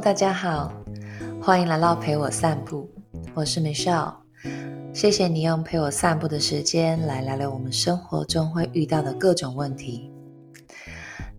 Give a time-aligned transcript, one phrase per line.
[0.00, 0.70] 大家好，
[1.40, 2.88] 欢迎来到陪我散步，
[3.34, 4.14] 我是 Michelle，
[4.92, 10.12] 谢谢你用陪我散步的时间来聊聊我们生活中会遇到的各种问题。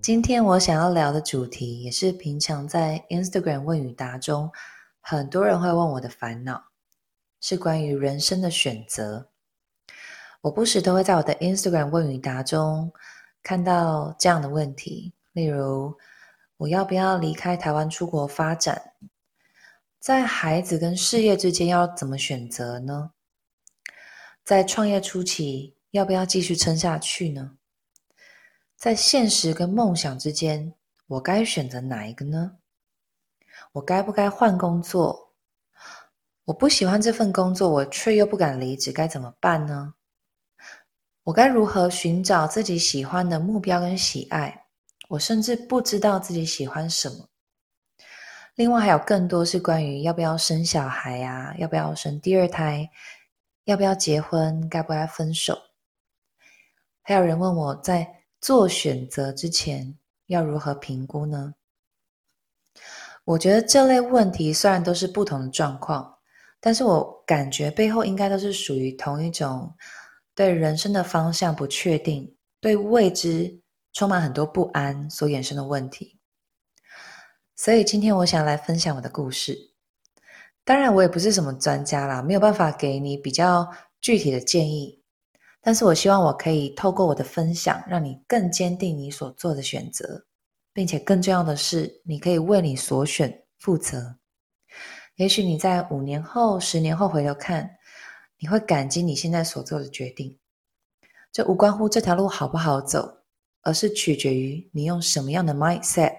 [0.02, 4.52] 今天我想要聊的主题，也是平常在 Instagram 问与答中
[5.02, 6.64] 很多人会问我的烦恼，
[7.40, 9.28] 是关于人生的选择。
[10.42, 12.92] 我不时都会在我的 Instagram 问与答中
[13.44, 15.96] 看到这样的问题，例如，
[16.58, 18.94] 我要不要离开台湾出国发展？
[20.00, 23.12] 在孩子跟事业之间要怎么选择呢？
[24.44, 27.58] 在创业初期要不要继续撑下去呢？
[28.76, 30.74] 在现实跟梦想之间，
[31.08, 32.58] 我该选择哪一个呢？
[33.74, 35.34] 我该不该换工作？
[36.46, 39.94] 我不喜欢这份工作，我却又不敢离职，该怎么办呢？
[41.24, 44.67] 我该如何寻找自己喜欢的目标跟喜爱？
[45.08, 47.30] 我甚至不知道自己喜欢什么。
[48.56, 52.90] 另外还有更多是关于要不要生小孩呀、啊，要不要生第二胎，
[53.66, 55.58] 要不要结婚，该不该分手？
[57.04, 61.54] 还有人问我在做选择之前要如何评估呢？
[63.24, 66.18] 我觉得这类问题虽然都是不同的状况，
[66.60, 69.74] 但是我感觉背后应该都是属于同一种
[70.34, 73.62] 对人生的方向不确定，对未知。
[73.98, 76.20] 充满很多不安所衍生的问题，
[77.56, 79.74] 所以今天我想来分享我的故事。
[80.64, 83.68] 当然，我也不是什么专家啦，没有办法给你比较
[84.00, 85.02] 具体的建议。
[85.62, 90.28] 但是我希望我可以透过我的分享，让你更坚定你所做的选择，
[90.72, 94.20] 并且更重要的是，你可以为你所选负责。
[95.16, 97.68] 也许你在五年后、十年后回头看，
[98.38, 100.38] 你会感激你现在所做的决定。
[101.32, 103.17] 这无关乎这条路好不好走。
[103.64, 106.16] 而是取决于你用什么样的 mindset，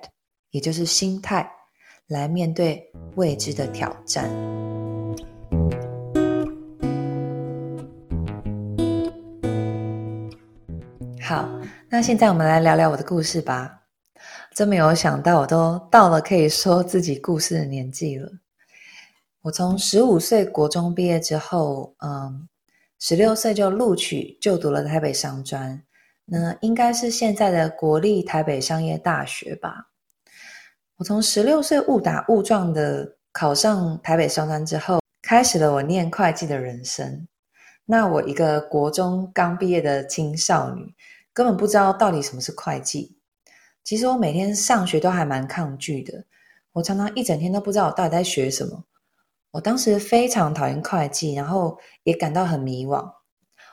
[0.50, 1.50] 也就是心态，
[2.06, 4.30] 来面对未知的挑战。
[11.20, 11.48] 好，
[11.90, 13.74] 那现在我们来聊聊我的故事吧。
[14.54, 18.28] 真没有想到，我都到了可以说自己故事的年纪了。
[19.42, 22.48] 我从十五岁国中毕业之后，嗯，
[22.98, 25.80] 十六岁就录取就读了台北商专。
[26.30, 29.88] 那应该是现在的国立台北商业大学吧。
[30.96, 37.26] 我从十六岁误打误撞的考上台北商专之后，开始了我念会计的人生。
[37.86, 40.94] 那我一个国中刚毕业的青少女，
[41.32, 43.16] 根本不知道到底什么是会计。
[43.82, 46.26] 其实我每天上学都还蛮抗拒的，
[46.72, 48.84] 我常常一整天都不知道我到底在学什么。
[49.52, 53.10] 我当时非常讨厌会计，然后也感到很迷惘，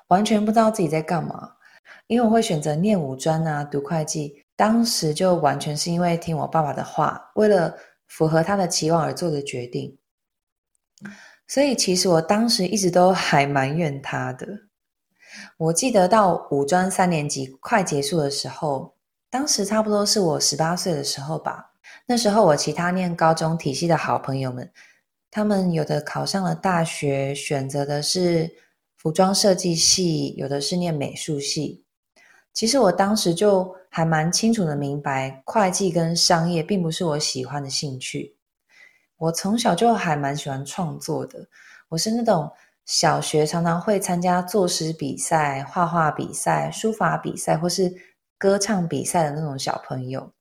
[0.07, 1.54] 完全不知道自己在干嘛。
[2.07, 7.75] 因为我会选择念五专啊，读会计，当时就完全是因为听我爸爸的话，为了
[8.07, 9.97] 符合他的期望而做的决定。
[11.47, 14.47] 所以其实我当时一直都还埋怨他的。
[15.57, 18.95] 我记得到五专三年级快结束的时候，
[19.29, 21.73] 当时差不多是我十八岁的时候吧。
[22.05, 24.71] 那时候我其他念高中体系的好朋友们，
[25.29, 28.55] 他们有的考上了大学，选择的是
[28.95, 31.84] 服装设计系，有的是念美术系。
[32.55, 38.37] 其实我当时就还蛮清楚的明白，会计跟商业并不是我喜欢的兴趣。
[39.17, 41.45] 我从小就还蛮喜欢创作的，
[41.89, 42.49] 我是那种
[42.85, 47.93] 小学常常会参加作诗比赛、画画比赛、书法比赛或是
[48.37, 50.31] 歌唱比赛的那种小朋友。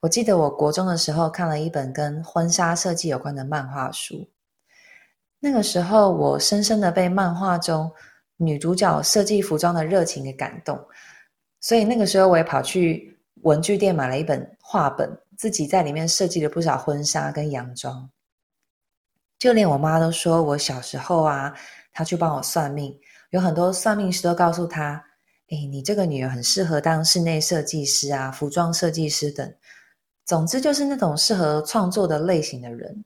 [0.00, 4.28] 我记得我国中的时候看了一本跟婚纱设计有关的漫画书，
[5.38, 7.88] 那个时候我深深的被漫画中
[8.36, 10.78] 女主角设计服装的热情给感动。
[11.60, 18.10] 所以那个时候，我也跑去文具店买了一本画本，自己在里面设计了不少婚纱跟洋装。
[19.38, 21.54] 就连我妈都说，我小时候啊，
[21.92, 22.98] 她去帮我算命，
[23.30, 25.04] 有很多算命师都告诉她
[25.50, 29.54] ：“诶，你这个女儿很适合当室内设计师啊，服装设计师等。
[30.24, 33.04] 总之就是那种适合创作的类型的人。”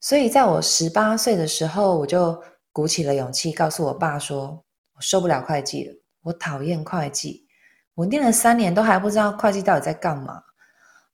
[0.00, 2.42] 所以在我十八岁的时候，我就
[2.72, 4.64] 鼓起了勇气，告诉我爸说
[4.94, 7.46] ：“我受不了会计了。”我讨厌会计，
[7.94, 10.42] 我念了三年都还不知道会计到底在干嘛。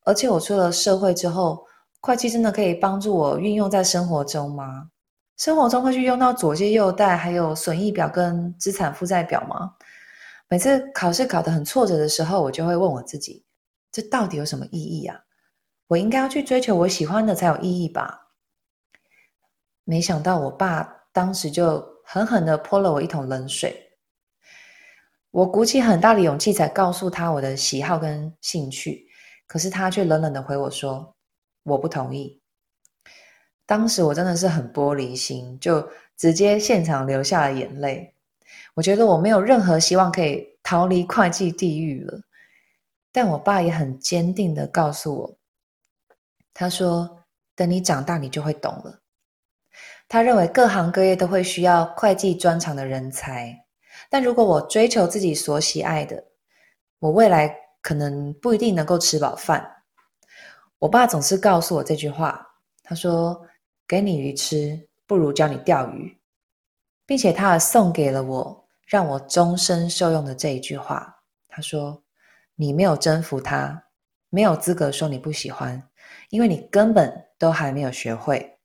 [0.05, 1.67] 而且我出了社会之后，
[2.01, 4.91] 会计真的可以帮助我运用在生活中吗？
[5.37, 9.75] 生活中会去用到左借右贷，还有损益表跟资产负债表吗？
[10.49, 13.45] 每次考试考得很挫折的时候，我就会问我自己：
[13.93, 15.21] 这到底有什么意义啊？
[15.89, 18.29] 我应该要去追求我喜欢的才有意义吧？
[19.85, 23.86] 没想到我爸当时就狠狠的泼了我一桶冷水。
[25.37, 29.07] 我鼓起很大的勇气才告诉他我的喜好跟兴趣，
[29.47, 31.15] 可是他却冷冷的回我说
[31.63, 32.41] ：“我不同意。
[33.67, 35.87] 当时我真的是很玻璃心，就
[36.17, 38.15] 直接现场流下了眼泪。
[38.73, 42.19] 我觉得我没有任何希望可以逃离会计地狱了。
[43.13, 45.37] 但我爸也很坚定地告诉我，
[46.55, 47.25] 他说
[47.55, 49.01] ：“等你长大，你就会懂了。”
[50.09, 53.66] 他认为各行各业都会需要会计专长的人才，
[54.09, 56.25] 但如果我追求自己所喜爱的，
[56.99, 59.83] 我未来可能不一定能够吃饱饭。
[60.79, 62.47] 我爸总是告诉我这句话，
[62.83, 63.47] 他说
[63.87, 66.17] ：“给你鱼吃，不如教你钓鱼。”
[67.07, 71.17] 并且他还送给了我，让我终身受用的这一句话，
[71.49, 72.03] 他说。
[72.59, 73.85] 你没有征服他，
[74.31, 75.91] 没有资格说你不喜欢，
[76.31, 78.59] 因为你根本都还没有学会。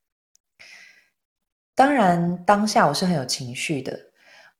[1.74, 4.00] 当然，当下我是很有情绪的，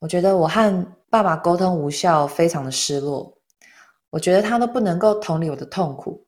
[0.02, 3.38] 我觉得我和爸爸沟通无效，非常的失落。
[4.10, 6.26] 我觉得他都不能够同理我的痛苦，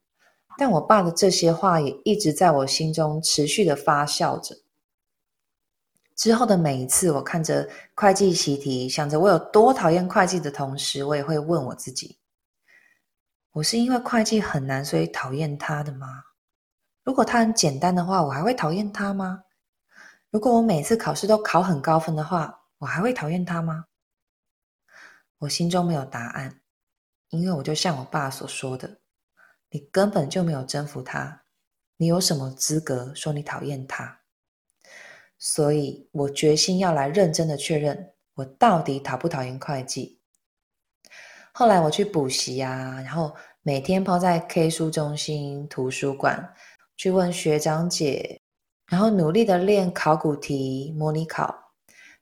[0.56, 4.54] 但我爸的这些话也一直在我心中持续的发酵着。
[6.14, 12.20] 之后的每一次，我看着会计习题，想着我有多讨厌会计的同时，我也会问我自己。
[13.54, 16.06] 我是因为会计很难，所以讨厌他的吗？
[17.02, 19.42] 如果他很简单的话，我还会讨厌他吗？
[20.30, 23.86] 如果我每次考试都考很高分的话，我还会讨厌他吗？
[25.38, 26.60] 我心中没有答案，
[27.30, 29.00] 因为我就像我爸所说的，
[29.70, 31.44] 你根本就没有征服他，
[31.96, 34.20] 你有什么资格说你讨厌他？
[35.38, 40.20] 所以我决心要来认真的确认，我到底讨不讨厌会计。
[41.52, 46.54] 后来我去补习啊，然后每天泡在 K 书中心、图书馆
[46.96, 48.40] 去问学长姐，
[48.86, 51.63] 然后努力的练考古题、模拟考，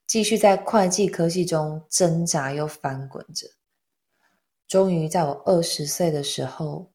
[0.06, 3.46] 继续在会计科系中挣扎又翻滚着。
[4.68, 6.92] 终于在我二十岁的时候，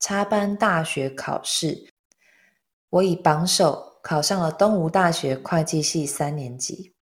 [0.00, 1.92] 插班大学考试，
[2.90, 6.94] 我以榜首考上了东吴大学会计系三年级。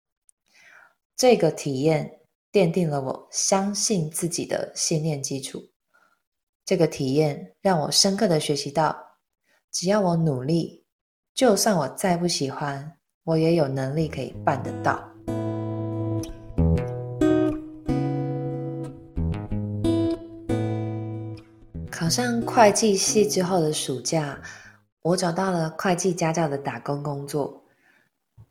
[1.16, 2.20] 这个体验。
[2.54, 5.60] 奠定了我相信自己的信念基础。
[6.64, 8.96] 这个体验让我深刻的学习到，
[9.72, 10.86] 只要我努力，
[11.34, 15.13] 就算我再不喜欢，我也有能力可以办得到。
[22.04, 24.38] 考上会计系之后的暑假，
[25.00, 27.64] 我找到了会计家教的打工工作，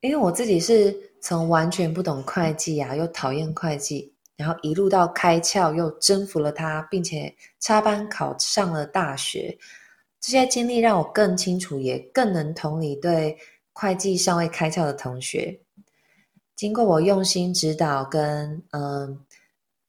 [0.01, 0.95] 因为我自己是。
[1.21, 9.57] 从完全不懂会计啊，又讨厌会计，然后一路到开窍，又征服了它，并且插班考上了大学。
[10.19, 13.37] 这些经历让我更清楚，也更能同理对
[13.71, 15.61] 会计尚未开窍的同学。
[16.57, 19.23] 经过我用心指导跟嗯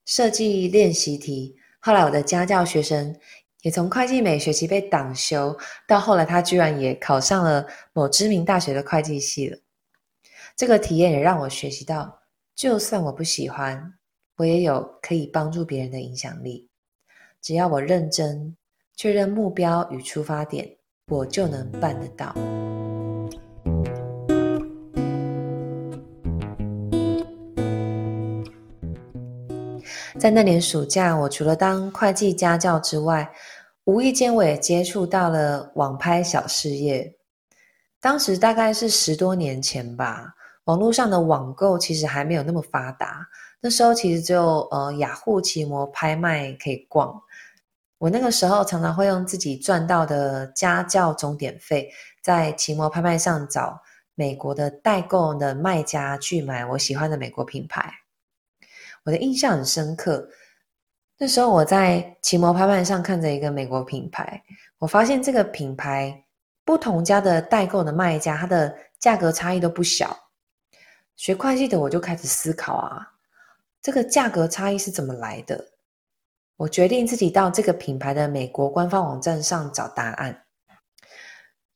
[0.05, 3.17] 设计练习题，后来我的家教学生
[3.65, 5.57] 也从会计每学期被挡修，
[5.89, 9.59] 到后来他居然也考上了某知名大学的会计系了。
[10.55, 12.21] 这个体验也让我学习到，
[12.55, 13.95] 就算我不喜欢，
[14.37, 16.69] 我也有可以帮助别人的影响力。
[17.41, 18.55] 只要我认真，
[18.97, 20.69] 确认目标与出发点，
[21.09, 22.35] 我就能办得到。
[30.17, 33.31] 在那年暑假，我除了当会计家教之外，
[33.85, 37.15] 无意间我也接触到了网拍小事业。
[38.01, 40.35] 当时大概是十多年前吧。
[40.65, 43.27] 网络上的网购其实还没有那么发达，
[43.61, 47.21] 那时候其实只有呃雅虎奇摩拍卖可以逛。
[47.99, 51.91] 我那个时候常常会用自己赚到的家教钟点费，
[52.23, 53.79] 在奇摩拍卖上找
[54.15, 57.93] 美国的代购的卖家去买我喜欢的美国品牌。
[59.05, 60.27] 我的印象很深刻，
[61.25, 64.43] 那时候我在奇摩拍卖上看着一个美国品牌，
[64.77, 66.23] 我发现这个品牌
[66.67, 70.15] 不同家的代购的卖家，它的价格差异都不小。
[71.17, 73.09] 学会计的我就开始思考啊，
[73.81, 75.65] 这个价格差异是怎么来的？
[76.59, 80.45] 我决定自己到这个品牌的美国官方网站上找答案。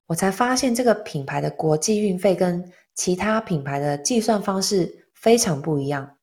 [0.08, 6.17] 我才发现这个品牌的国际运费跟其他品牌的计算方式非常不一样。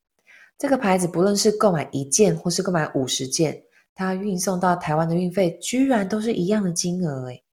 [0.58, 3.62] 这个牌子不论是购买一件或是购买五十件，
[3.94, 7.44] 它运送到台湾的运费居然都是一样的金额诶！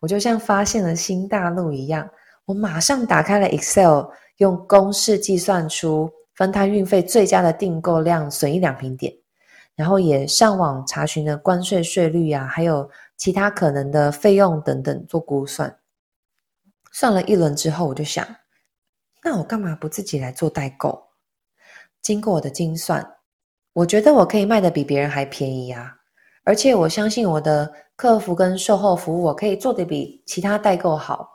[0.00, 2.08] 我就像发现了新大陆一样，
[2.44, 4.06] 我马上打开了 Excel。
[4.38, 9.10] 用公式计算出分摊运费最佳的订购量损益两平点，
[9.74, 15.78] 然后也上网查询了关税税率啊，还有其他可能的费用等等做估算。
[16.92, 18.26] 算了一轮之后，我就想，
[19.24, 21.05] 那我干嘛不自己来做代购？
[22.06, 23.04] 经过我的精算，
[23.72, 25.92] 我觉得我可以卖的比别人还便宜啊！
[26.44, 31.28] 而且我相信我的客服跟售后服务我可以做的比其他代购好。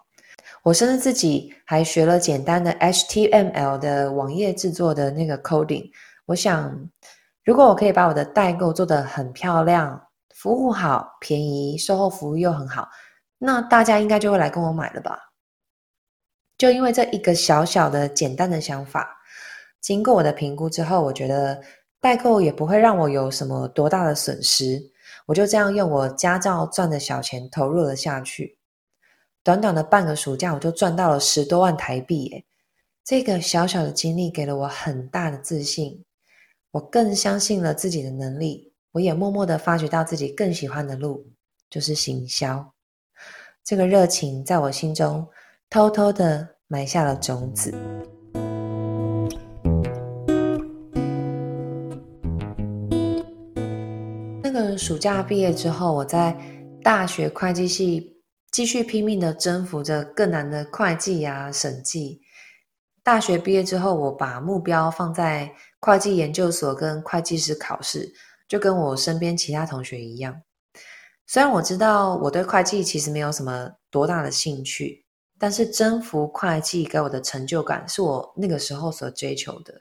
[0.63, 5.91] 我甚至自己还学了简单的 HTML 的网页制作的那个 coding。
[6.25, 6.73] 我想，
[7.43, 10.01] 如果我可以把我的代购做得很漂亮，
[10.33, 12.87] 服务好、便宜，售后服务又很好，
[13.37, 15.19] 那大家应该就会来跟我买了吧？
[16.57, 19.20] 就因为这一个小小的简单的想法，
[19.81, 21.61] 经过我的评估之后，我觉得
[21.99, 24.91] 代购也不会让我有什么多大的损失。
[25.25, 28.57] 我就这样用我家教赚的小钱投入了下去。
[29.43, 32.45] 短短的半个暑假，我就赚到了十多万台币耶！
[33.03, 36.03] 这个小小的经历给了我很大的自信，
[36.71, 38.71] 我更相信了自己的能力。
[38.91, 41.25] 我也默默的发觉到自己更喜欢的路，
[41.69, 42.73] 就是行销。
[43.63, 45.27] 这个热情在我心中
[45.69, 47.73] 偷偷的埋下了种子。
[54.43, 56.35] 那个暑假毕业之后，我在
[56.83, 58.09] 大学会计系。
[58.51, 62.19] 继续拼命的征服着更难的会计啊、审计。
[63.01, 68.11] 大学毕业之后，我把目标放在会计研究所跟会计师考试，
[68.49, 70.41] 就跟我身边其他同学一样。
[71.25, 75.05] 虽然我知道我对会计其实没有什么多大的兴趣，
[75.39, 79.73] 但是征服会计给我的成就感是我那个时候所追求的。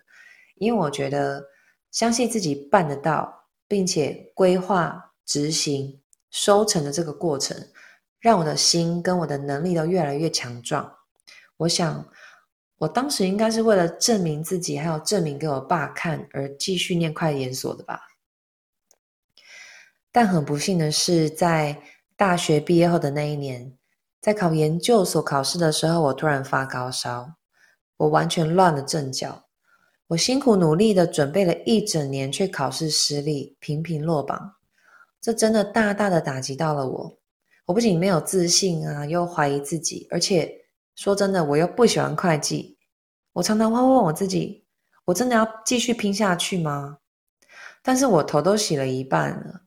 [0.58, 1.42] 因为我觉得
[1.90, 3.39] 相信自己办得到，
[3.70, 7.56] 并且规划、执行、收成的这个过程。
[8.18, 10.98] 让我的心跟我的能力都越来越强壮。
[11.56, 12.06] 我想，
[12.78, 18.00] 我当时应该是为了证明自己，还有证明给我爸看而继续念快研所的吧。
[20.12, 21.80] 但很不幸的是，在
[22.16, 23.72] 大学毕业后的那一年，
[24.20, 27.36] 在考研究所考试的时候，我突然发高烧，
[27.96, 29.46] 我完全乱了阵脚。
[30.10, 34.56] 我辛苦努力的准备了一整年，却考试失利，频频落榜。
[35.20, 37.18] 这真的大大的打击到了我。
[37.64, 40.52] 我不仅没有自信啊，又怀疑自己，而且
[40.96, 42.76] 说真的，我又不喜欢会计。
[43.34, 44.64] 我常常会问我自己：
[45.04, 46.98] 我真的要继续拼下去吗？
[47.80, 49.60] 但是我头都洗了一半了，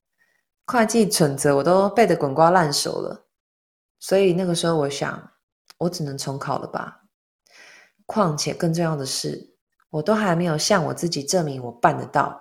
[0.66, 3.30] 会计准则我都背得滚瓜烂熟了。
[3.98, 5.32] 所以那个时候，我想，
[5.78, 7.06] 我只能重考了吧。
[8.06, 9.53] 况且更重要的是，
[9.94, 12.38] 我都还没有向我自己证明我办得到。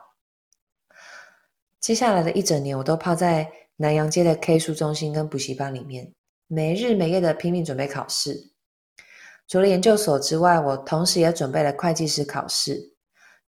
[1.78, 3.50] 接下来的一整年，我都泡在。
[3.76, 6.12] 南洋街的 K 书中心跟补习班里面，
[6.46, 8.52] 没日没夜的拼命准备考试。
[9.48, 12.94] 除了研究所之外，我同时也准备了会计师考试。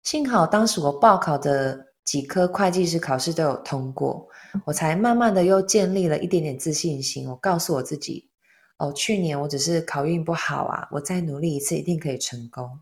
[0.05, 4.29] 幸好当时我报考的几科会计师考试都有通过，
[4.65, 7.29] 我才慢慢的又建立了一点点自信心。
[7.29, 8.29] 我告诉我自己，
[8.79, 12.79] 哦，去年我只是考运不好啊，我再努力一次一定可以成功。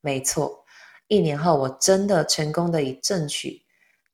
[0.00, 0.64] 没错，
[1.08, 3.62] 一年后我真的成功的以正取。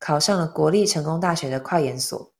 [0.01, 2.33] 考上了国立成功大学的快研所，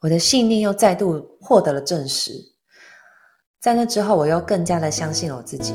[0.00, 2.52] 我的信念又再度获得了证实。
[3.58, 5.72] 在那之后，我又更加的相信了我自己。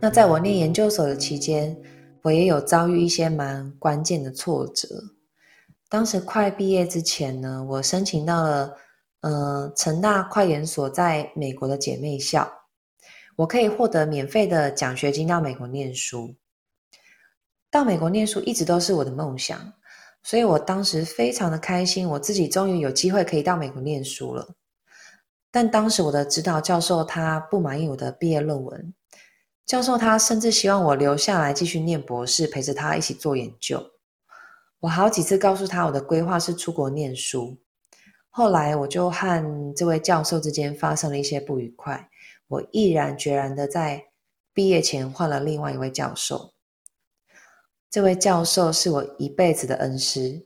[0.00, 1.76] 那在我念研究所的期间，
[2.22, 4.88] 我也有遭遇一些蛮关键的挫折。
[5.90, 8.74] 当时快毕业之前呢，我申请到了
[9.24, 12.52] 呃成大快研所在美国的姐妹校。
[13.36, 16.36] 我可以获得免费的奖学金到美国念书。
[17.70, 19.72] 到美国念书一直都是我的梦想，
[20.22, 24.54] 所以我当时非常的开心，我自己终于有机会可以到美国念书了。
[25.50, 28.94] 但当时我的指导教授他不满意我的毕业论文，
[29.64, 33.82] 教授他甚至希望我留下来继续念博士，陪着他一起做研究。
[34.80, 37.58] 我好几次告诉他我的规划是出国念书，
[38.36, 42.08] 后来我就和这位教授之间发生了一些不愉快。
[42.48, 44.06] 我毅然决然的在
[44.52, 46.52] 毕业前换了另外一位教授。
[47.88, 50.44] 这位教授是我一辈子的恩师，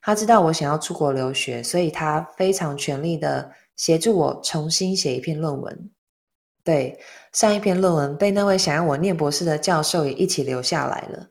[0.00, 5.90] 他知道我想要出国留学，所以他非常全力的协助我重新写一篇论文。
[6.64, 6.98] 对，
[7.34, 11.28] 上一篇论文被那位想要我念博士的教授也一起留下来了。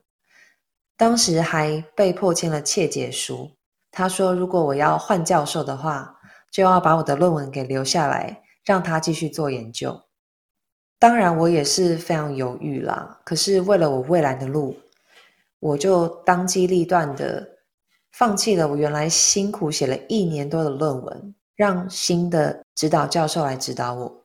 [0.95, 3.50] 当时还被迫签了切结书，
[3.95, 6.19] 他说如果我要换教授的话，
[6.51, 10.01] 就要把我的论文给留下来，让他继续做研究。
[10.99, 13.21] 当然，我也是非常犹豫啦。
[13.23, 14.75] 可是为了我未来的路，
[15.59, 17.47] 我就当机立断的
[18.11, 24.23] 放弃了我原来辛苦写了一年多的论文，让新的指导教授来指导我。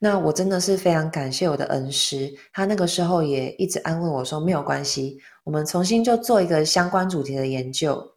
[0.00, 8.14] 那我真的是非常感谢我的恩师，他那个时候也一直安慰我说没有关系，我们重新就做一个相关主题的研究，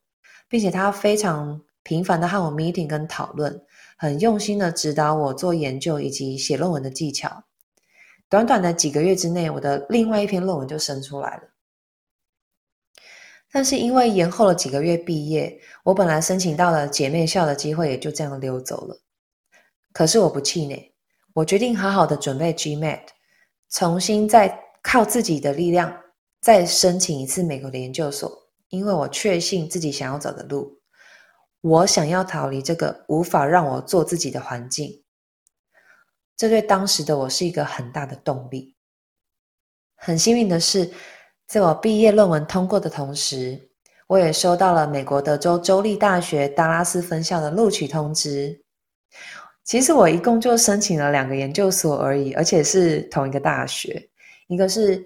[0.52, 3.64] 并且他非常频繁的和我 meeting 跟讨论。
[3.98, 7.46] 很用心的指导我做研究以及写论文的技巧。
[8.28, 11.44] 短短的几个月之内，我的另外一篇论文就生出来了。
[13.52, 19.00] 但是因为延后了几个月毕业，我本来申请到了姐妹校的机会也就这样溜走了。
[19.94, 20.94] 可是我不气馁，
[21.34, 23.02] 我决定好好的准备 GMAT，
[23.70, 25.96] 重新再靠自己的力量
[26.42, 30.80] 再申请一次美国的研究所，因为我确信自己想要走的路，
[31.60, 35.04] 我想要逃离这个无法让我做自己的环境。
[36.36, 38.76] 这对当时的我是一个很大的动力。
[39.96, 40.90] 很幸运的是，
[41.48, 43.70] 在我毕业论文通过的同时，
[44.08, 48.64] 我也收到了美国德州州立大学达拉斯分校的录取通知。
[49.66, 54.10] 其实我一共就申请了两个研究所而已，而且是同一个大学，
[54.48, 55.06] 一个是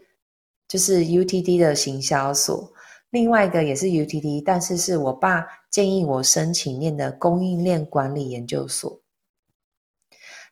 [0.68, 2.72] 就是 UTD 的行销所，
[3.12, 9.02] 另外一个也是 UTD，但是是我爸建议我申请念的供应链管理研究所。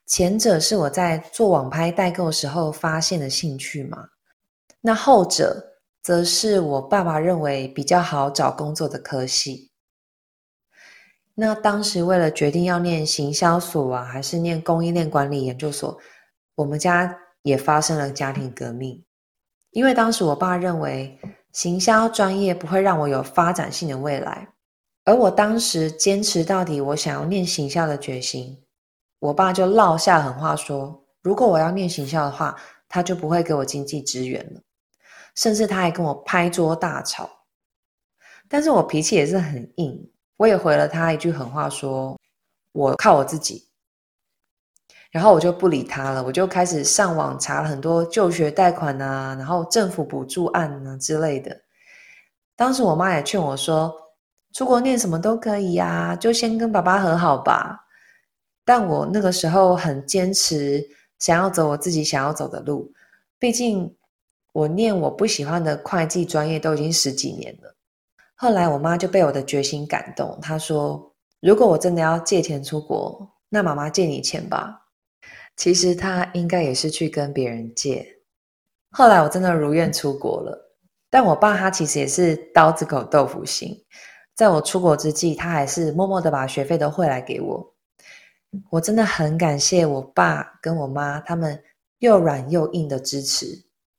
[0.05, 4.09] 前者是我在做网拍代购时候发现的兴趣嘛，
[4.81, 9.71] 那后者则是我爸爸认为比较好找工作的科系。
[11.35, 15.97] 那当时为了决定要念行销所啊，还是念供应链管理研究所，
[16.55, 19.03] 我们家也发生了家庭革命。
[19.71, 21.17] 因为当时我爸认为
[21.53, 24.47] 行销专业不会让我有发展性的未来，
[25.05, 28.59] 而我当时坚持到底，我想要念行销的决心。
[29.19, 32.55] 我爸就撂下狠话说：“如果我要念行销的话，
[32.89, 34.61] 他就不会给我经济支援了。”
[35.35, 37.29] 甚至他还跟我拍桌大吵。
[38.49, 42.19] 但是我脾气也是很硬，我也回了他一句狠话说
[42.73, 43.67] ：“我靠我自己。”
[45.13, 51.55] 然后我就不理他了，我就开始上网查了很多就学贷款啊，然后政府补助案啊之类的。
[52.55, 53.93] 当时我妈也劝我说
[54.53, 57.79] ：“出国念什么都可以呀，就先跟爸爸和好吧。”
[58.65, 60.83] 但我那个时候很坚持，
[61.19, 62.91] 想要走我自己想要走的路。
[63.37, 63.95] 毕竟
[64.51, 67.75] 我念我不喜欢的会计专业都已经十几年了。
[68.35, 74.79] 后来我妈就被我的决心感动，她说：“如果我真的要借钱出国，那妈妈借你钱吧。”
[75.55, 78.05] 其实他应该也是去跟别人借。
[78.91, 80.75] 后来我真的如愿出国了，
[81.09, 83.75] 但我爸他其实也是刀子口豆腐心，
[84.35, 87.75] 在我出国之际，他还是默默的把学费都汇来给我。
[88.69, 91.59] 我真的很感谢我爸跟我妈，他们
[91.99, 93.47] 又软又硬的支持，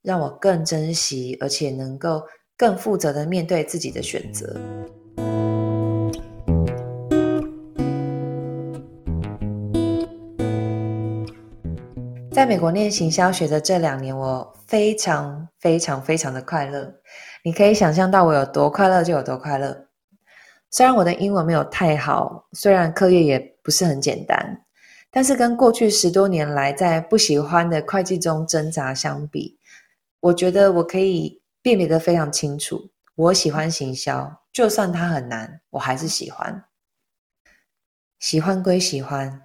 [0.02, 2.22] 让我更珍惜，而且能够
[2.56, 4.56] 更负责的面对自己的选择。
[12.34, 16.92] 在美国念行销学的这两年，我非常非常非常的快乐。
[17.44, 19.86] 你可以想象到我有多快乐就有多快乐。
[20.68, 24.64] 虽然我的英文没有太好，虽然课业也不是很简单，
[25.12, 29.56] 但是跟过去十多年来在不喜欢的会计中挣扎相比，
[30.18, 32.90] 我觉得我可以辨别得非常清楚。
[33.14, 36.64] 我喜欢行销，就算它很难，我还是喜欢。
[38.18, 39.43] 喜欢归喜欢，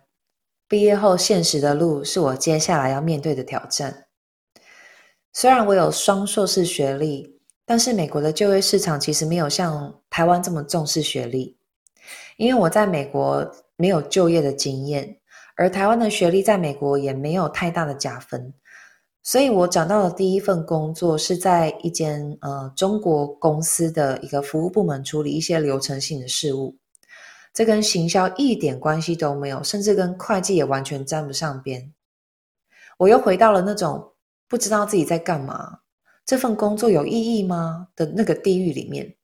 [0.69, 4.05] 毕业后现实的路是我接下来要面对的挑战。
[5.33, 11.57] 虽然我有双硕士学历，但是美国的就业市场其实没有像台湾这么重视学历。
[12.37, 15.17] 因为我在美国没有就业的经验，
[15.57, 18.53] 而台湾的学历在美国也没有太大的加分，
[19.23, 26.77] 所以我找到的第一份工作是在一间呃中国公司的一个服务部门处理一些流程性的事务，
[27.53, 31.93] 这跟行销一点关系都没有，甚至跟会计也完全沾不上边。
[32.97, 34.13] 我又回到了那种
[34.47, 35.79] 不知道自己在干嘛，
[36.25, 39.15] 这份工作有意义吗的那个地狱里面。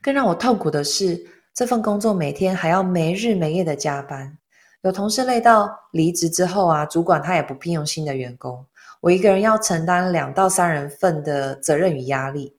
[0.00, 1.22] 更让我痛苦的是，
[1.54, 4.38] 这份工作每天还要没日没夜的加班，
[4.82, 8.64] 有同事累到离职之后啊，主管他也不聘用新的员工，
[9.00, 12.56] 我一个人要承担两到三人份的责任与压力。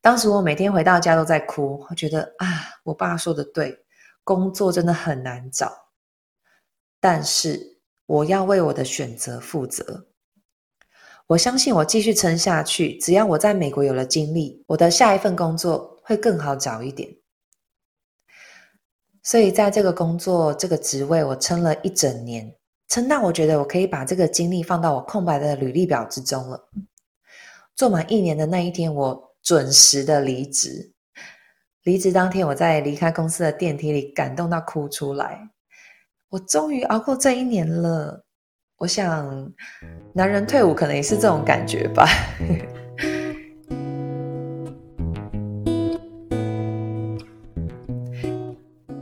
[0.00, 2.46] 当时我每天回到家都在哭，我觉得啊，
[2.84, 3.78] 我爸说的对，
[4.24, 5.72] 工作真的很难找，
[7.00, 10.06] 但是我要为我的选择负责。
[11.26, 17.08] 我相信我继续撑下去，只要我在美国有了经历，我的下一份工作会更好找一点。
[19.22, 22.52] 所以，在这个工作这个职位，我撑了一整年，
[22.88, 26.68] 撑到我觉得我可以把这个精力放到我空白的履历表之中了。
[27.76, 30.92] 做满一年的那一天，我准时的离职。
[31.84, 35.48] 离职当天，我在离开公司的电梯里感动到哭出来。
[36.28, 38.22] 我终于熬过这一年了。
[38.76, 39.50] 我想，
[40.12, 42.06] 男人退伍可能也是这种感觉吧。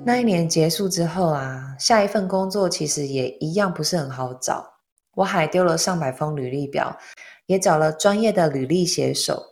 [0.04, 4.64] 那一年结束之后啊，下一份工作其实也一样不是很好找。
[5.16, 6.96] 我还丢了上百封履历表，
[7.46, 9.47] 也找了专业的履历写手。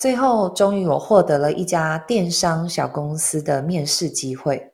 [0.00, 4.72] 最后，终于我获得了一家电商小公司的面试机会。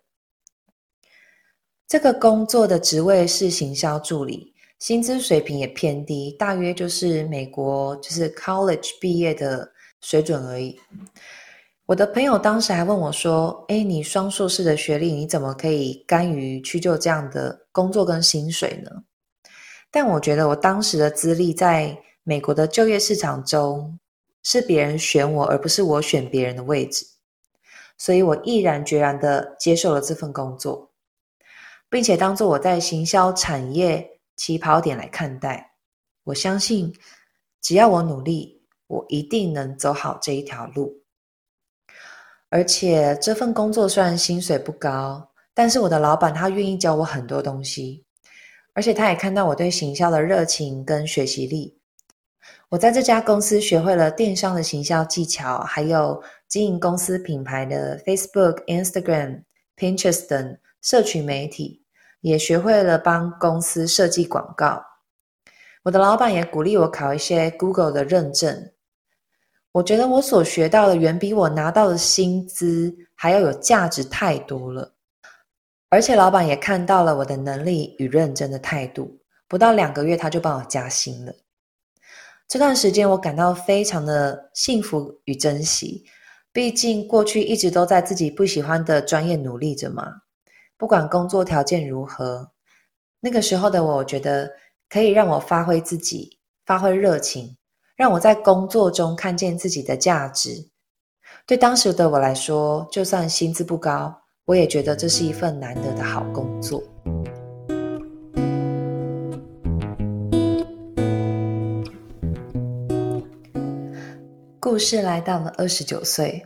[1.89, 9.69] 这个工作的职位是行销助理，薪资水平也偏低，大约就是美国就是 college 毕业的
[10.01, 10.79] 水准而已。
[11.87, 18.91] 我的朋友当时还问我说：“哎，你双硕士的学历，你怎么可以甘于去就这样的工作跟薪水呢？”
[19.91, 23.99] 但我觉得我当时的资历在美国的就业市场中，
[24.49, 27.05] 是别人选我，而不是我选别人的位置，
[27.99, 30.93] 所以我毅然决然的接受了这份工作，
[31.91, 35.73] 并且当做我在行销产业起跑点来看待。
[36.23, 36.95] 我相信，
[37.61, 41.03] 只要我努力，我一定能走好这一条路。
[42.49, 48.05] 而且这份工作虽然薪水不高，但是我的老板他愿意教我很多东西，
[48.75, 51.77] 而且他也看到我对行销的热情跟学习力。
[52.69, 59.45] 我在这家公司学会了电商的行销技巧，还有经营公司品牌的 Facebook、Instagram、
[59.77, 61.85] Pinterest 等社群媒体，
[62.21, 64.83] 也学会了帮公司设计广告。
[65.85, 68.73] 我的老板也鼓励我考一些 Google 的认证。
[69.71, 74.95] 我觉得我所学到的远比我拿到的薪资还要有价值太多了。
[75.89, 81.33] 而且老板也看到了我的能力与认真的态度，不到两个月他就帮我加薪了。
[82.49, 86.05] 这段时间我感到非常的幸福与珍惜，
[86.53, 90.07] 毕竟过去一直都在自己不喜欢的专业努力着嘛。
[90.77, 92.53] 不管工作条件如何，
[93.19, 94.49] 那个时候的我，觉得
[94.89, 97.57] 可以让我发挥自己，发挥热情，
[97.97, 100.69] 让我在工作中看见自己的价值。
[101.47, 106.81] 对当时的我来说，就算薪资不高，我也觉得这是一份难得的好工作。
[114.69, 116.45] 故事来到了二十九岁，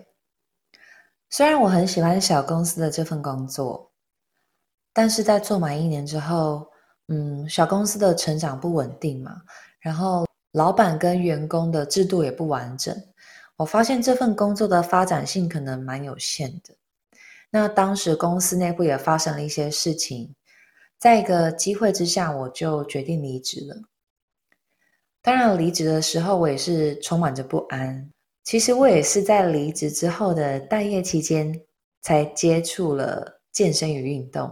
[1.31, 3.91] 虽然我很喜欢小公司的这份工作，
[4.93, 6.69] 但是在做满一年之后，
[7.09, 9.41] 嗯，小公司的成长不稳定嘛，
[9.79, 12.95] 然后老板跟员工的制度也不完整，
[13.57, 16.77] 我发现这份工作的发展性可能蛮有限的。
[17.49, 20.35] 那当时公司内部也发生了一些事情，
[20.99, 23.77] 在一个机会之下，我就决定离职了。
[25.23, 28.11] 当然，离职的时候我也是充满着不安。
[28.43, 31.61] 其实我也是在离职之后的待业期间，
[32.01, 34.51] 才接触了健身与运动。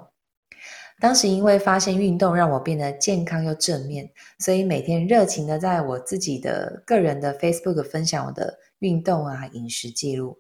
[1.00, 10.38] 当时因为发现运动让我变得健康又正面，所以每天热情的在我自己的个人的 Facebook 分享我的运动啊、饮食记录。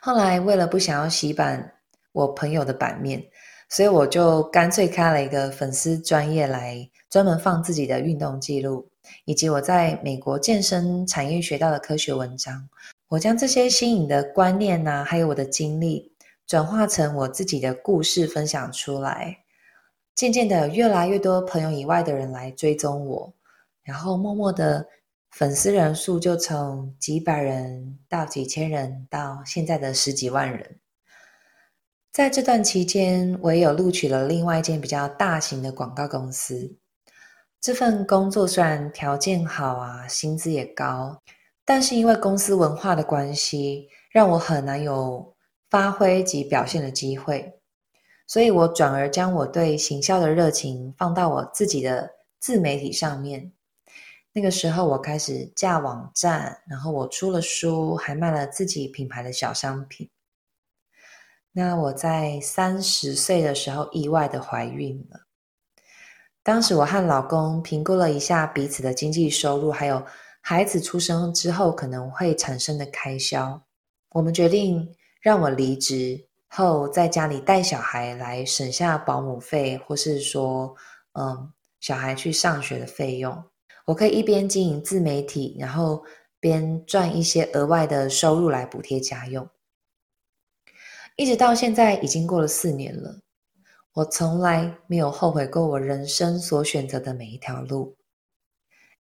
[0.00, 1.72] 后来为了不想要洗版
[2.12, 3.24] 我朋友的版面，
[3.70, 6.90] 所以我就干脆开了一个粉丝专业来。
[7.16, 8.90] 专门放自己的运动记录，
[9.24, 12.68] 以及我在美国健身产业学到的科学文章。
[13.08, 16.12] 我将这些新颖的观念呐、啊，还有我的经历，
[16.46, 19.38] 转化成我自己的故事分享出来。
[20.14, 23.32] 渐渐的，越来越多朋友以外的人来追踪我，
[23.82, 24.86] 然后默默的
[25.30, 30.78] 粉丝人数就从几百人到几千人，到现在的十几万人。
[32.12, 36.76] 在这段期间，我也有录取了另外一间比较大型的广告公司。
[37.66, 41.20] 这份工作虽然条件好啊，薪资也高，
[41.64, 45.34] 但是因为公司文化的关系，让我很难有
[45.68, 47.58] 发挥及表现的机会，
[48.28, 53.50] 所以我转而将我对行销的热情放到我自己的自媒体上面。
[54.32, 60.08] 那个时候，我开始架网站，然后我出了书，还卖了自己品牌的小商品。
[61.50, 65.25] 那我在三十岁的时候意外的怀孕了。
[66.46, 70.00] 当时我和老公评估了一下彼此的经济收入，还有
[70.40, 73.60] 孩子出生之后可能会产生的开销，
[74.10, 80.72] 我们决定让我离职后在家里带小孩来省下保姆费，或是说，
[81.14, 83.42] 嗯，小孩去上学的费用，
[83.84, 86.04] 我可以一边经营自媒体，然后
[86.38, 89.44] 边赚一些额外的收入来补贴家用。
[91.16, 93.18] 一直到现在已经过了四年了。
[93.96, 97.96] 我从来没有后悔过我人生所选择的每一条路，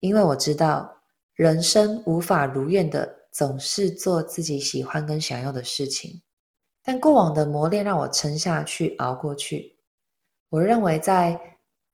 [0.01, 1.01] 因为我知道
[1.34, 6.21] 人生无法如愿的总是做自己喜欢跟想要的事情。
[6.84, 9.79] 但过往的磨练让我撑下去，熬过去。
[10.49, 11.41] 我认为在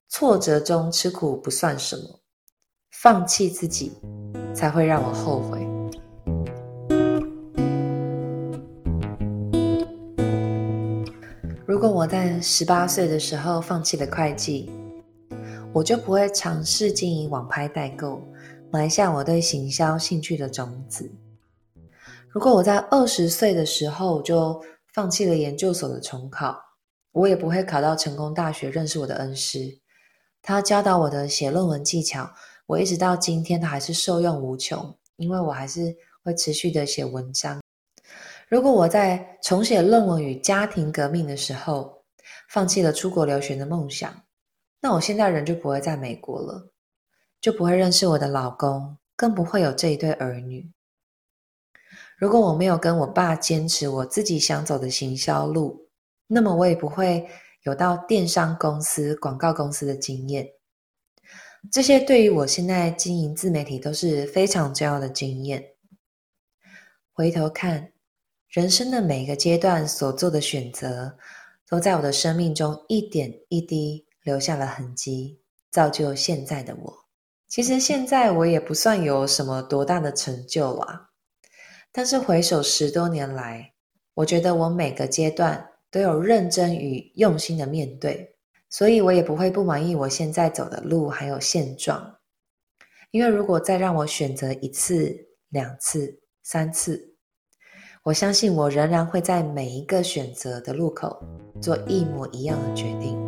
[0.09, 2.19] 挫折中吃苦不算什么，
[2.91, 3.93] 放弃自己
[4.53, 5.68] 才会让我后悔。
[11.79, 14.69] 如果我在十八岁的时候放弃了会计，
[15.71, 18.21] 我就不会尝试经营网拍代购，
[18.69, 21.09] 埋下我对行销兴趣的种子。
[22.27, 24.61] 如果我在二十岁的时候就
[24.93, 26.59] 放弃了研究所的重考，
[27.13, 29.79] 我也不会考到成功大学认识我的恩师。
[30.41, 32.29] 他教导我的写论文技巧，
[32.65, 37.61] 我一直到今天他还是受用无穷，因为我还是会持续的写文章。
[38.49, 42.03] 如果我在重写论文与家庭革命的时候，
[42.49, 44.23] 放弃了出国留学的梦想，
[44.81, 46.71] 那我现在人就不会在美国了，
[47.39, 50.69] 就不会认识我的老公，更不会有这一对儿女。
[52.17, 55.87] 如果我没有跟我爸坚持我自己想走的行销路，
[56.27, 57.25] 那么我也不会。
[57.63, 60.49] 有到电商公司、广告公司的经验，
[61.69, 65.73] 这些对于我现在经营自媒体都是非常重要的经验。
[67.11, 67.91] 回头看，
[68.49, 71.17] 人生的每一个阶段所做的选择，
[71.67, 75.39] 都在我的生命中一点一滴留下了痕迹，
[75.71, 77.05] 造就现在的我。
[77.47, 81.09] 其实现在我也不算有什么多大的成就啦，
[81.91, 83.73] 但是回首十多年来，
[84.13, 85.65] 我觉得我每个阶段。
[85.91, 88.35] 都有认真与用心的面对，
[88.69, 92.19] 所以我也不会不满意我现在走的路还有现状。
[93.09, 97.08] 因为如果再让我选择一次、两次、三次，
[98.03, 101.21] 我相信我仍然会在每一个选择的路口
[101.61, 103.19] 做一模一样的决定。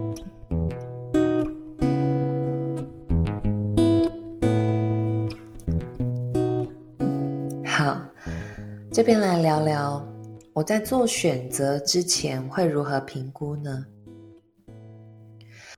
[7.66, 8.02] 好，
[8.92, 10.08] 这边来聊聊。
[10.54, 13.86] 我在做选择之前会如何评估呢？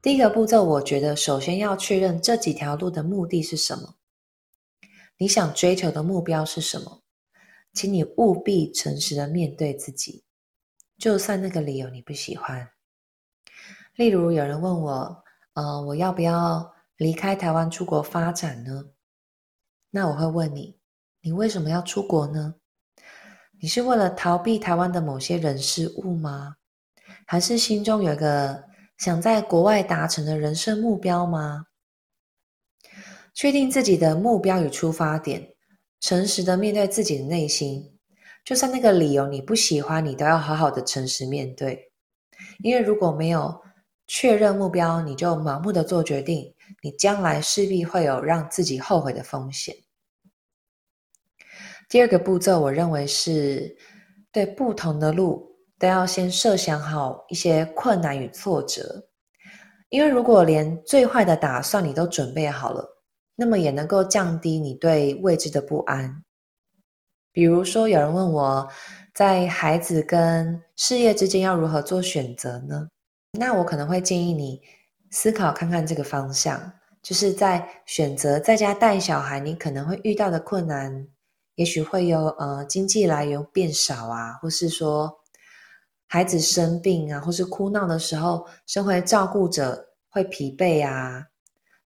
[0.02, 3.96] 第一个步骤，我觉得首先要确认这几条路的目的是什么。
[5.18, 7.03] 你想追求的目标是什么？
[7.74, 10.24] 请你务必诚实的面对自己，
[10.98, 12.70] 就算那个理由你不喜欢。
[13.96, 18.86] 例如，有人问我，呃，我要不要离开台湾出国发展呢？
[19.90, 20.80] 那我会问你，
[21.22, 22.56] 你为什么要出国呢？
[23.60, 26.56] 你是为了逃避台湾的某些人事物吗？
[27.26, 28.64] 还是心中有一个
[28.98, 31.68] 想在国外达成的人生目标吗？
[33.34, 35.53] 确定自己的目标与出发点，
[36.04, 37.82] 诚实的面对自己的内心，
[38.44, 41.94] 就算那个理由你不喜欢，你都要好好的诚实面对。
[42.62, 43.58] 因为如果没有
[44.06, 49.74] 确认目标，你就盲目的做决定，你将来势必会有让自己后悔的风险。
[51.88, 53.74] 第二个步骤，我认为是
[54.30, 59.08] 对不同的路都要先设想好一些困难与挫折，
[59.88, 62.93] 因为如果连最坏的打算你都准备好了，
[63.36, 66.24] 那么也能够降低你对未知的不安。
[67.32, 68.68] 比如说，有人问我
[69.14, 72.88] 在孩子跟事业之间要如何做选择呢？
[73.32, 74.62] 那我可能会建议你
[75.10, 81.08] 思考看看这个方向，就是在选择在家带小孩，你可能会遇到的困难。
[81.56, 85.20] 也许会有呃经济来源变少啊，或是说
[86.08, 91.28] 孩子生病啊，或是哭闹的时候，身为照顾者会疲惫啊，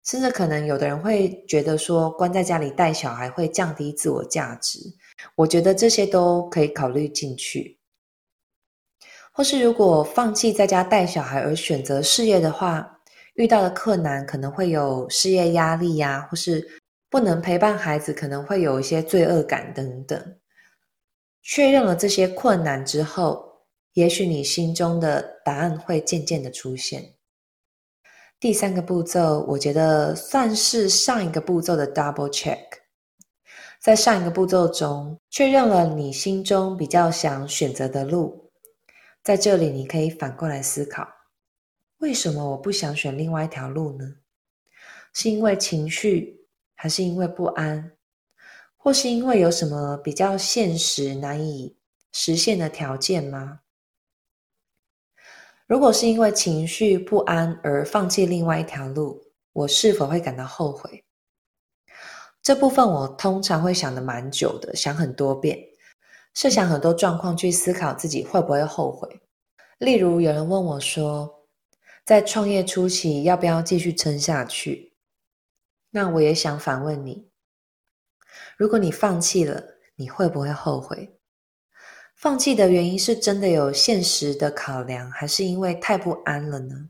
[0.08, 4.80] 甚至可能有的人会觉得说关在家里带小孩会降低自我价值。
[5.36, 7.78] 我觉得这些都可以考虑进去。
[9.32, 13.00] 或是如果放弃在家带小孩而选择事业的话，
[13.36, 16.68] 遇到的困难可能会有事业压力呀，或是。
[17.10, 20.36] 不能陪伴孩子，可能会有一些罪恶感等等。
[21.42, 23.62] 确认了这些困难之后，
[23.94, 27.14] 也许你心中的答案会渐渐的出现。
[28.40, 32.60] 第三个步骤，我觉得算是上一个步骤的 double check。
[33.82, 38.52] 在上一个步骤中，确认了你心中比较想选择的路，
[39.24, 41.08] 在这里你可以反过来思考：
[41.98, 44.06] 为什么我不想选另外一条路呢？
[45.14, 46.46] 是因为情绪？
[46.76, 47.94] 还是因为不安，
[48.76, 51.76] 或是因为有什么比较现实难以
[52.12, 53.62] 实现的条件吗？
[55.68, 61.04] 如果是因为情绪不安而放弃另外一条路，我是否会感到后悔？
[62.42, 65.60] 这部分我通常会想得蛮久的，想很多遍，
[66.34, 69.20] 设想很多状况去思考自己会不会后悔。
[69.80, 71.46] 例如，有人问我说，
[72.06, 74.94] 在创业初期要不要继续撑下去？
[75.90, 77.30] 那我也想反问你：
[78.56, 79.62] 如果你放弃了，
[79.96, 81.17] 你会不会后悔？
[82.28, 86.90] 放弃的原因是真的有现实的考量，还是因为太不安了呢？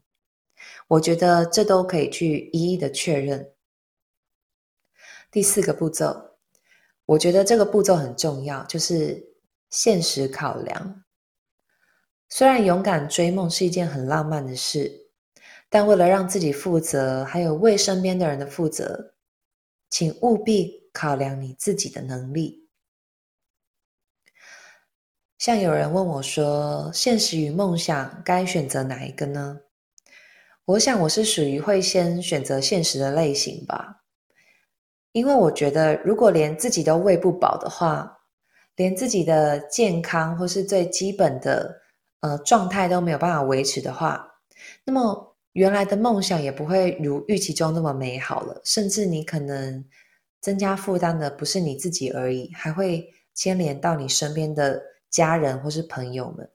[0.87, 3.53] 我觉得这都可以去一一的确认。
[5.29, 6.39] 第四个步骤，
[7.05, 9.23] 我觉得这个步骤很重要，就是
[9.69, 11.03] 现实考量。
[12.29, 14.91] 虽然勇敢追梦是一件很浪漫的事。
[15.69, 19.13] 但为了让自己负责，还有为身边的人的负责，
[19.91, 22.66] 请务必考量你自己的能力。
[25.37, 29.59] 像有人问我说：“现实与梦想该选择哪一个呢？”
[30.65, 34.01] 我想我是属于会先选择现实的类型吧，
[35.11, 38.17] 因为我觉得如果连自己都喂不饱的话，
[38.75, 41.81] 连自己的健康或是最基本的
[42.21, 44.27] 呃状态都没有办法维持的话，
[44.83, 49.85] 那么原来的梦想也不会如预期中那么美好了，甚至你可能
[50.41, 56.51] 增加负担的不是你自己而已，还会牵连到你身边的家人或是朋友们。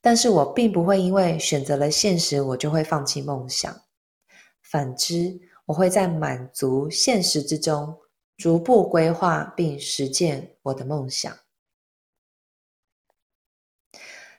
[0.00, 3.82] 但是我并不会因为选择了现实，我就会放弃梦想。
[4.62, 7.98] 反之，我会在满足现实之中，
[8.36, 11.34] 逐步规划并实践我的梦想。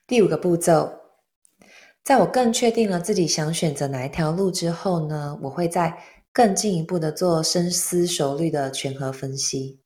[0.08, 0.92] 第五个步骤，
[2.04, 9.80] 在我更确定了自己想选择哪一条路之后呢，我会再更进一步的做深思熟虑的权衡分析。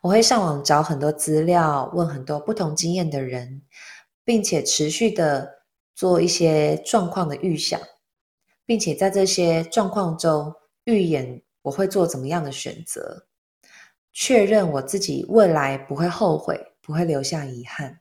[0.00, 3.62] 我会上网找很多资料，问很多不同经验的人。
[4.22, 7.80] 并且持续的做一些状况的预想，
[8.64, 13.26] 并且在这些状况中预演我会做怎么样的选择，
[14.12, 17.98] 确认我自己未来不会后悔，不会留下遗憾。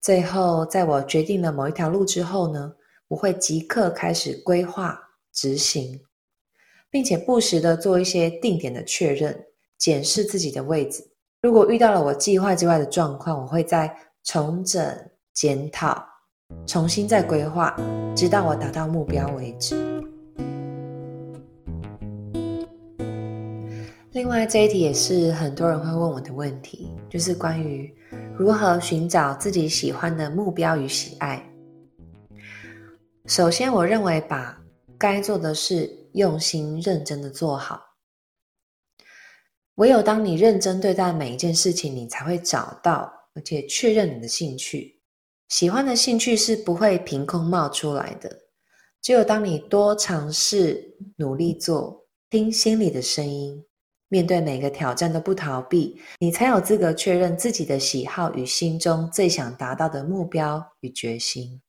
[0.00, 2.74] 最后，在我决定了某一条路之后呢，
[3.06, 5.00] 我会即刻开始规划
[5.32, 6.02] 执行，
[6.90, 9.46] 并且不时的做一些定点的确认，
[9.78, 11.02] 检视自己的位置。
[11.42, 14.84] 如果遇到了我计划之外的状况，我会再重整、
[15.32, 16.04] 检讨、
[16.66, 17.76] 重新再规划，
[18.16, 19.76] 直到我达到目标为止。
[24.12, 27.94] 另外，这一题也是很多人会问我的问题，就是关于
[28.36, 31.44] 如何寻找自己喜欢的目标与喜爱。
[33.26, 34.58] 首先，我认为把
[34.96, 37.82] 该做的事用心认真的做好。
[39.76, 43.10] 唯有当你认真对待每一件事情，你才会找到。
[43.34, 44.98] 而且确认你的兴趣，
[45.50, 48.34] 喜欢的兴趣是不会凭空冒出来的。
[49.02, 53.62] 只有当你多尝试、努力做，听心里的声音，
[54.08, 61.60] 面对每个挑战都不逃避，你才有资格确认自己的喜好与心中最想达到的目标与决心。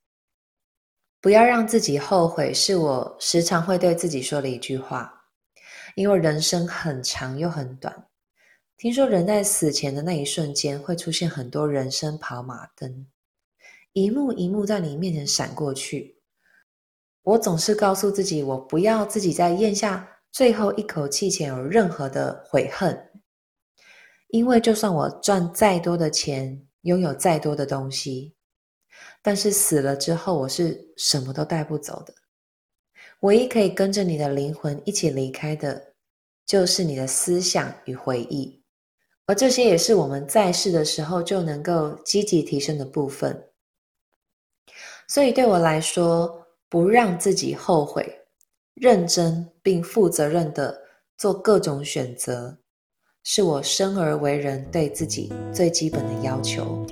[1.19, 5.16] 不要让自己后悔，是我时常会对自己说的一句话。
[5.97, 8.07] 因为人生很长又很短。
[8.77, 13.07] 听说人在死前的那一瞬间会出现很多人生跑马灯，
[13.93, 16.21] 一幕一幕在你面前闪过去。
[17.23, 22.95] 我总是告诉自己，我不要自己在咽下最后一口气前有任何的悔恨，
[24.27, 28.35] 因为就算我赚再多的钱，拥有再多的东西，
[29.23, 32.13] 但是死了之后我是什么都带不走的。
[33.21, 35.93] 唯一可以跟着你的灵魂一起离开的，
[36.45, 38.61] 就是你的思想与回忆。
[39.25, 43.49] 而这些也是我们在世的时候就能够积极提升的部分。
[45.07, 48.07] 所以对我来说，不让自己后悔，
[48.75, 50.79] 认真并负责任的
[51.17, 52.57] 做各种选择，
[53.23, 56.85] 是我生而为人对自己最基本的要求。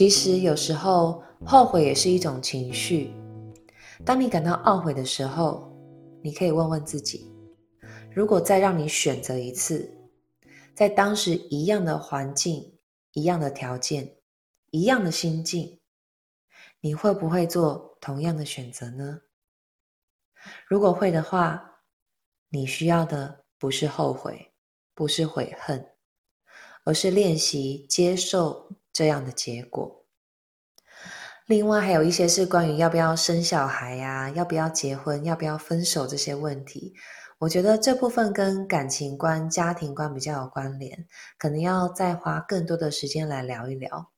[0.00, 3.12] 其实有时候后悔也是一种情绪。
[4.02, 5.70] 当你感到懊悔的时候，
[6.22, 7.30] 你可以问问自己：
[8.10, 9.94] 如果再让你选择一次，
[10.74, 12.78] 在当时一样的环境、
[13.12, 14.10] 一样的条件、
[14.70, 15.78] 一样的心境，
[16.80, 19.20] 你会不会做同样的选择呢？
[20.66, 21.82] 如果会的话，
[22.48, 24.50] 你需要的不是后悔，
[24.94, 25.86] 不是悔恨，
[26.84, 30.04] 而是练习接受这样的结果。
[31.46, 36.94] 另外还有一些是关于要不要生小孩呀、要不要结婚、要不要分手这些问题。
[37.38, 44.12] 我觉得这部分跟感情观、家庭观比较有关联，可能要再花更多的时间来聊一聊。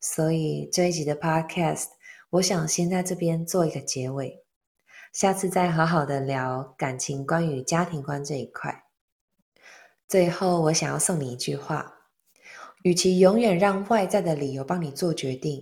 [0.00, 1.88] 所以这一集的 Podcast，
[2.30, 4.44] 我想先在这边做一个结尾，
[5.12, 8.84] 下次再好好的聊感情观与家庭观这一块。
[10.06, 11.95] 最后，我想要送你一句话：
[12.86, 15.60] 与其永远让外在的理由帮你做决定。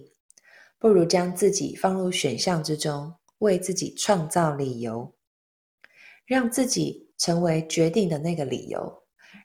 [0.79, 5.11] 不如将自己放入选项之中，为自己创造理由，
[6.27, 8.93] 让自己成为决定的那个理由，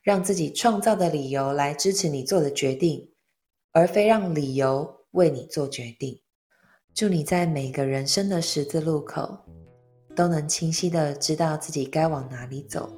[0.04, 3.10] 让自己创造的理由来支持你做的决定，
[3.72, 6.20] 而非让理由为你做决定。
[6.94, 9.40] 祝你在每个人生的十字路口，
[10.18, 12.92] 都能清晰的知道自己该往哪里走，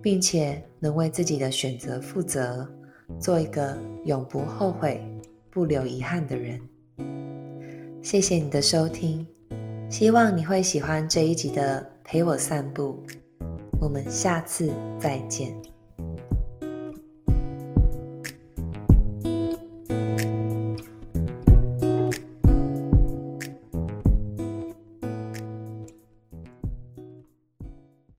[0.00, 2.72] 并且能为自己的选择负责，
[3.20, 5.00] 做一个永不后悔、
[5.50, 6.60] 不留遗憾的人。
[8.02, 9.26] 谢谢你的收听，
[9.90, 13.02] 希望你会喜欢这一集的陪我散步。
[13.80, 15.75] 我们下次再见。